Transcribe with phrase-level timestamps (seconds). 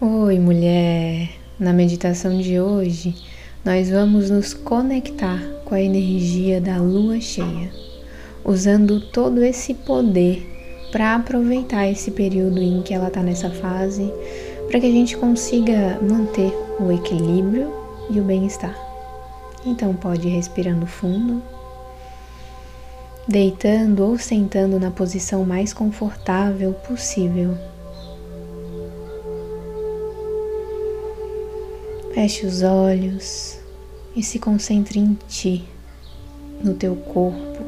[0.00, 1.30] Oi, mulher!
[1.56, 3.14] Na meditação de hoje,
[3.64, 7.70] nós vamos nos conectar com a energia da lua cheia,
[8.44, 10.44] usando todo esse poder
[10.90, 14.12] para aproveitar esse período em que ela está nessa fase,
[14.66, 17.72] para que a gente consiga manter o equilíbrio
[18.10, 18.76] e o bem-estar.
[19.64, 21.40] Então, pode ir respirando fundo,
[23.28, 27.56] deitando ou sentando na posição mais confortável possível.
[32.14, 33.58] Feche os olhos
[34.14, 35.64] e se concentre em ti,
[36.62, 37.58] no teu corpo,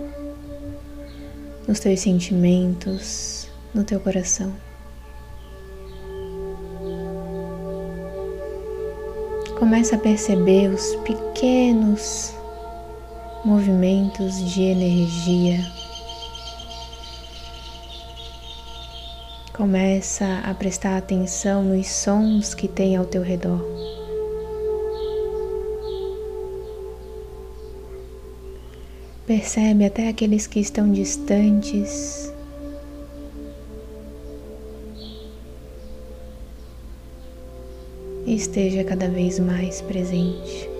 [1.66, 4.54] nos teus sentimentos, no teu coração.
[9.58, 12.32] Começa a perceber os pequenos
[13.44, 15.58] movimentos de energia.
[19.52, 23.95] Começa a prestar atenção nos sons que tem ao teu redor.
[29.26, 32.32] Percebe até aqueles que estão distantes.
[38.24, 40.70] Esteja cada vez mais presente.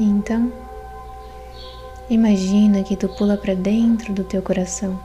[0.00, 0.50] Então,
[2.08, 4.98] imagina que tu pula para dentro do teu coração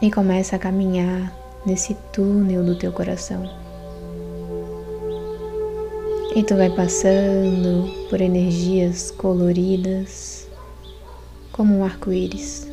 [0.00, 1.32] e começa a caminhar
[1.66, 3.69] nesse túnel do teu coração.
[6.34, 10.48] E tu vai passando por energias coloridas,
[11.50, 12.68] como um arco-íris.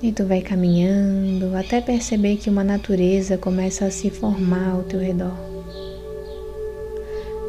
[0.00, 5.00] E tu vai caminhando até perceber que uma natureza começa a se formar ao teu
[5.00, 5.34] redor.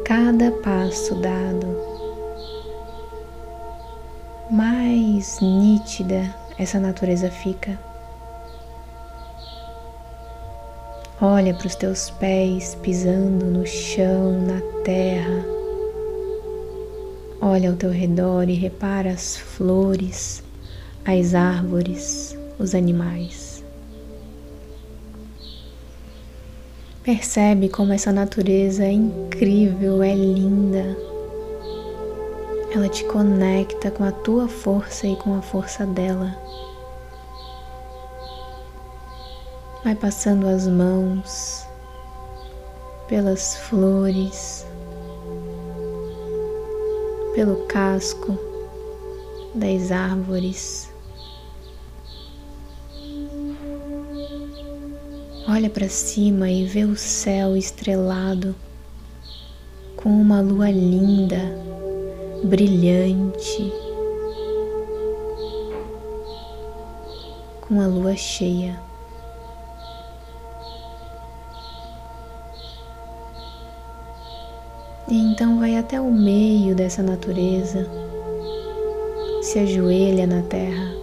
[0.04, 1.66] Cada passo dado,
[4.50, 7.85] mais nítida essa natureza fica.
[11.20, 15.46] Olha para os teus pés pisando no chão, na terra.
[17.40, 20.42] Olha ao teu redor e repara as flores,
[21.06, 23.64] as árvores, os animais.
[27.02, 30.84] Percebe como essa natureza é incrível, é linda.
[32.74, 36.36] Ela te conecta com a tua força e com a força dela.
[39.86, 41.64] Vai passando as mãos
[43.06, 44.66] pelas flores,
[47.36, 48.36] pelo casco
[49.54, 50.90] das árvores.
[55.48, 58.56] Olha para cima e vê o céu estrelado
[59.94, 61.38] com uma lua linda,
[62.42, 63.72] brilhante,
[67.60, 68.84] com a lua cheia.
[75.18, 77.88] Então vai até o meio dessa natureza,
[79.40, 80.94] se ajoelha na terra.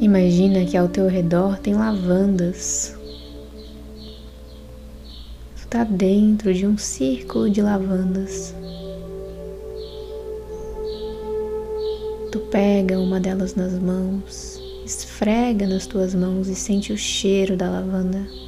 [0.00, 2.96] Imagina que ao teu redor tem lavandas.
[5.56, 8.54] Tu está dentro de um círculo de lavandas.
[12.30, 17.68] Tu pega uma delas nas mãos, esfrega nas tuas mãos e sente o cheiro da
[17.68, 18.47] lavanda.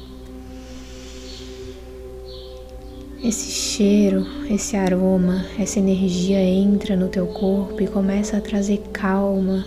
[3.23, 9.63] Esse cheiro, esse aroma, essa energia entra no teu corpo e começa a trazer calma,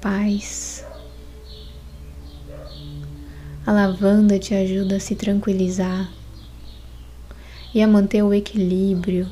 [0.00, 0.82] paz.
[3.66, 6.10] A lavanda te ajuda a se tranquilizar
[7.74, 9.28] e a manter o equilíbrio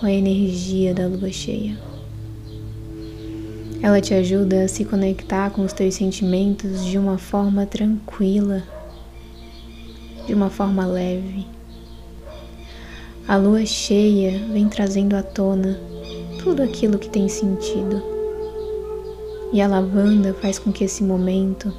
[0.00, 1.76] com a energia da lua cheia.
[3.82, 8.62] Ela te ajuda a se conectar com os teus sentimentos de uma forma tranquila,
[10.26, 11.55] de uma forma leve.
[13.28, 15.80] A lua cheia vem trazendo à tona
[16.38, 18.00] tudo aquilo que tem sentido.
[19.52, 21.72] E a lavanda faz com que esse momento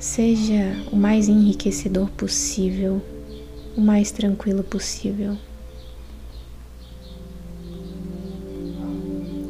[0.00, 3.00] seja o mais enriquecedor possível,
[3.76, 5.36] o mais tranquilo possível.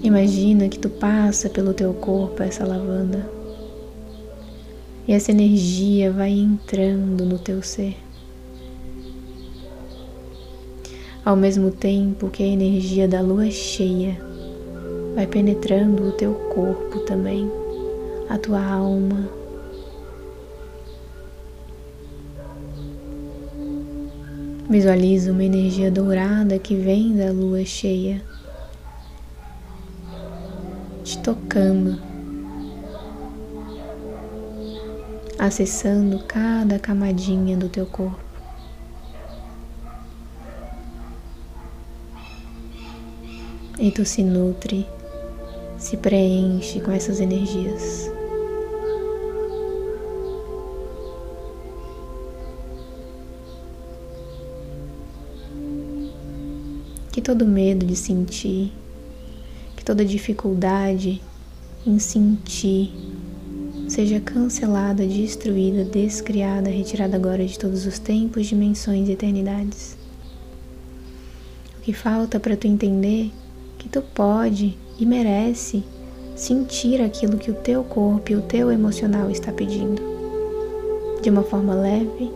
[0.02, 3.26] Imagina que tu passa pelo teu corpo essa lavanda
[5.08, 8.05] e essa energia vai entrando no teu ser.
[11.26, 14.16] Ao mesmo tempo que a energia da lua cheia
[15.12, 17.50] vai penetrando o teu corpo também,
[18.28, 19.28] a tua alma.
[24.70, 28.22] Visualiza uma energia dourada que vem da lua cheia
[31.02, 32.00] te tocando,
[35.36, 38.25] acessando cada camadinha do teu corpo.
[43.78, 44.86] E tu se nutre,
[45.78, 48.10] se preenche com essas energias.
[57.12, 58.72] Que todo medo de sentir,
[59.76, 61.20] que toda dificuldade
[61.86, 62.92] em sentir
[63.88, 69.98] seja cancelada, destruída, descriada, retirada agora de todos os tempos, dimensões e eternidades.
[71.78, 73.30] O que falta para tu entender
[73.86, 75.84] que tu pode e merece
[76.34, 80.02] sentir aquilo que o teu corpo e o teu emocional está pedindo,
[81.22, 82.32] de uma forma leve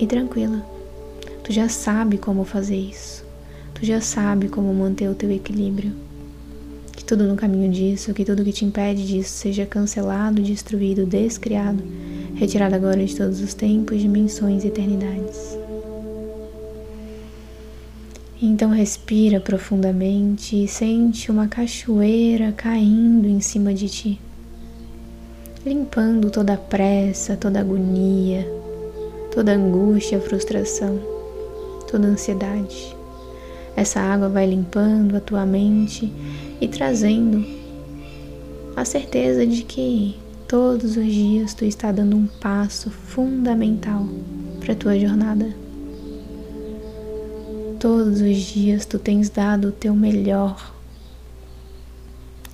[0.00, 0.66] e tranquila.
[1.44, 3.24] Tu já sabe como fazer isso.
[3.72, 5.92] Tu já sabe como manter o teu equilíbrio.
[6.92, 11.82] Que tudo no caminho disso, que tudo que te impede disso seja cancelado, destruído, descriado,
[12.34, 15.59] retirado agora de todos os tempos, dimensões e eternidades.
[18.42, 24.20] Então respira profundamente e sente uma cachoeira caindo em cima de ti,
[25.64, 28.50] limpando toda a pressa, toda a agonia,
[29.30, 30.98] toda a angústia, frustração,
[31.90, 32.96] toda a ansiedade.
[33.76, 36.10] Essa água vai limpando a tua mente
[36.62, 37.44] e trazendo
[38.74, 40.16] a certeza de que
[40.48, 44.06] todos os dias tu está dando um passo fundamental
[44.60, 45.69] para a tua jornada.
[47.80, 50.72] Todos os dias tu tens dado o teu melhor.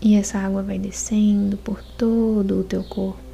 [0.01, 3.27] E essa água vai descendo por todo o teu corpo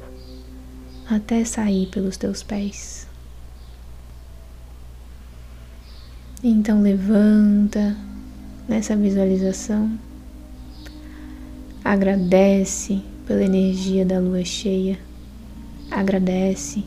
[1.07, 3.07] até sair pelos teus pés.
[6.43, 7.95] Então levanta
[8.67, 9.97] nessa visualização,
[11.85, 14.99] agradece pela energia da lua cheia,
[15.91, 16.83] agradece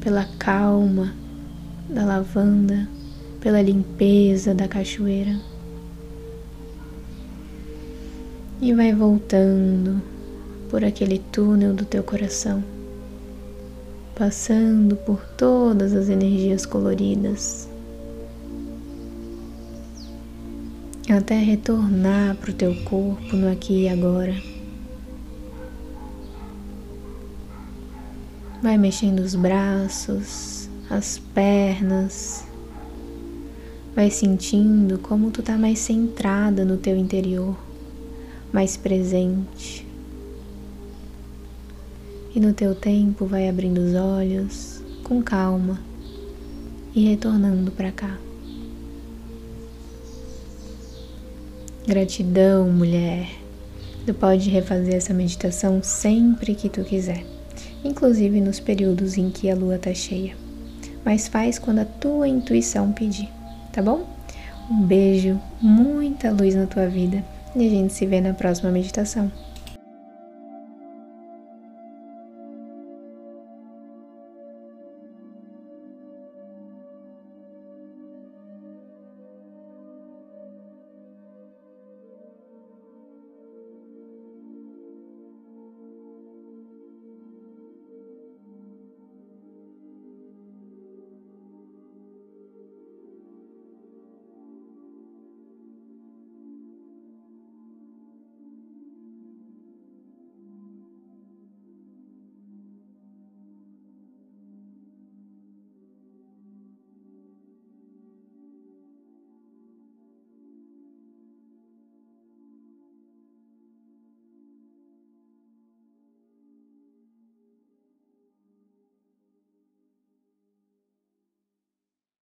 [0.00, 1.14] pela calma
[1.88, 2.86] da lavanda,
[3.40, 5.38] pela limpeza da cachoeira.
[8.60, 10.00] E vai voltando
[10.68, 12.62] por aquele túnel do teu coração,
[14.14, 17.70] passando por todas as energias coloridas
[21.12, 24.34] até retornar para o teu corpo no aqui e agora.
[28.62, 32.49] Vai mexendo os braços, as pernas.
[33.94, 37.56] Vai sentindo como tu tá mais centrada no teu interior,
[38.52, 39.86] mais presente.
[42.34, 45.80] E no teu tempo vai abrindo os olhos com calma
[46.94, 48.16] e retornando para cá.
[51.86, 53.28] Gratidão, mulher.
[54.06, 57.24] Tu pode refazer essa meditação sempre que tu quiser,
[57.84, 60.36] inclusive nos períodos em que a lua tá cheia.
[61.04, 63.28] Mas faz quando a tua intuição pedir,
[63.72, 64.06] tá bom?
[64.70, 67.24] Um beijo, muita luz na tua vida
[67.54, 69.30] e a gente se vê na próxima meditação.